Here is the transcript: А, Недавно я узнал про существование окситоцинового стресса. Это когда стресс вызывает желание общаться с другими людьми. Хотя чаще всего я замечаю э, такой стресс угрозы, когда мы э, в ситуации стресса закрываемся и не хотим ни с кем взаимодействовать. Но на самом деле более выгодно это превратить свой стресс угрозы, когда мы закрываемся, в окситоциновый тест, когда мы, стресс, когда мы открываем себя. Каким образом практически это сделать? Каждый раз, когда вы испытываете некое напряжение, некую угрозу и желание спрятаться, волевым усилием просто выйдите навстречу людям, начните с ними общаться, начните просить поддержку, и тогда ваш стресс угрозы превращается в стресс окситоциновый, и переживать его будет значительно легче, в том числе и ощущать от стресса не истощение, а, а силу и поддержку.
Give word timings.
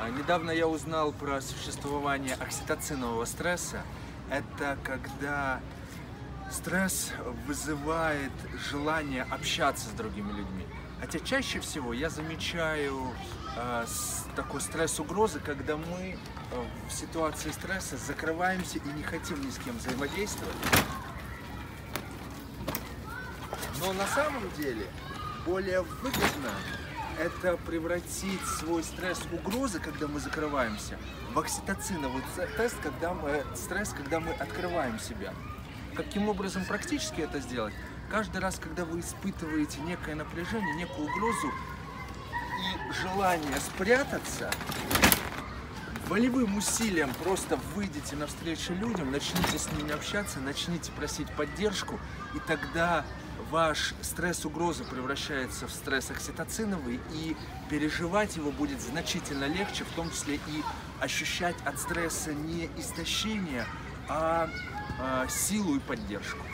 А, 0.00 0.10
Недавно 0.10 0.52
я 0.52 0.68
узнал 0.68 1.12
про 1.12 1.40
существование 1.40 2.34
окситоцинового 2.34 3.24
стресса. 3.24 3.82
Это 4.30 4.78
когда 4.84 5.60
стресс 6.52 7.10
вызывает 7.46 8.30
желание 8.70 9.24
общаться 9.24 9.88
с 9.88 9.92
другими 9.92 10.30
людьми. 10.30 10.66
Хотя 11.00 11.18
чаще 11.18 11.58
всего 11.58 11.92
я 11.92 12.10
замечаю 12.10 13.12
э, 13.56 13.86
такой 14.36 14.60
стресс 14.60 15.00
угрозы, 15.00 15.40
когда 15.40 15.76
мы 15.76 16.16
э, 16.16 16.16
в 16.88 16.92
ситуации 16.92 17.50
стресса 17.50 17.96
закрываемся 17.96 18.78
и 18.78 18.88
не 18.90 19.02
хотим 19.02 19.40
ни 19.44 19.50
с 19.50 19.58
кем 19.58 19.76
взаимодействовать. 19.78 20.54
Но 23.80 23.92
на 23.92 24.06
самом 24.06 24.48
деле 24.56 24.86
более 25.44 25.82
выгодно 25.82 26.50
это 27.18 27.56
превратить 27.56 28.44
свой 28.46 28.82
стресс 28.82 29.20
угрозы, 29.32 29.80
когда 29.80 30.06
мы 30.06 30.20
закрываемся, 30.20 30.98
в 31.32 31.38
окситоциновый 31.38 32.22
тест, 32.56 32.76
когда 32.82 33.12
мы, 33.12 33.44
стресс, 33.54 33.90
когда 33.90 34.20
мы 34.20 34.32
открываем 34.32 34.98
себя. 34.98 35.34
Каким 35.94 36.28
образом 36.28 36.64
практически 36.64 37.20
это 37.20 37.40
сделать? 37.40 37.74
Каждый 38.10 38.40
раз, 38.40 38.58
когда 38.58 38.84
вы 38.84 39.00
испытываете 39.00 39.80
некое 39.80 40.14
напряжение, 40.14 40.74
некую 40.76 41.08
угрозу 41.08 41.48
и 41.48 42.92
желание 43.02 43.56
спрятаться, 43.56 44.50
волевым 46.08 46.56
усилием 46.56 47.12
просто 47.22 47.58
выйдите 47.74 48.16
навстречу 48.16 48.72
людям, 48.74 49.10
начните 49.10 49.58
с 49.58 49.70
ними 49.72 49.92
общаться, 49.92 50.38
начните 50.40 50.92
просить 50.92 51.30
поддержку, 51.32 51.98
и 52.34 52.38
тогда 52.46 53.04
ваш 53.50 53.94
стресс 54.02 54.44
угрозы 54.44 54.84
превращается 54.84 55.66
в 55.66 55.70
стресс 55.70 56.10
окситоциновый, 56.10 57.00
и 57.14 57.36
переживать 57.70 58.36
его 58.36 58.50
будет 58.50 58.80
значительно 58.80 59.44
легче, 59.44 59.84
в 59.84 59.94
том 59.94 60.10
числе 60.10 60.36
и 60.36 60.62
ощущать 61.00 61.56
от 61.64 61.78
стресса 61.78 62.32
не 62.34 62.68
истощение, 62.76 63.66
а, 64.08 64.48
а 65.00 65.26
силу 65.28 65.76
и 65.76 65.78
поддержку. 65.78 66.44